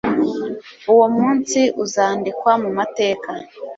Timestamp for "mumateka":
2.61-3.31